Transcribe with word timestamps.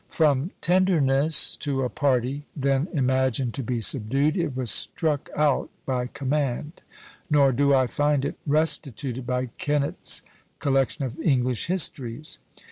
From 0.09 0.49
tenderness 0.61 1.55
to 1.57 1.83
a 1.83 1.89
party 1.89 2.43
then 2.55 2.87
imagined 2.91 3.53
to 3.53 3.61
be 3.61 3.81
subdued, 3.81 4.35
it 4.35 4.55
was 4.55 4.71
struck 4.71 5.29
out 5.35 5.69
by 5.85 6.07
command, 6.07 6.81
nor 7.29 7.51
do 7.51 7.71
I 7.75 7.85
find 7.85 8.25
it 8.25 8.39
restituted 8.49 9.29
in 9.41 9.51
Kennett's 9.59 10.23
Collection 10.57 11.05
of 11.05 11.19
English 11.19 11.67
Histories. 11.67 12.39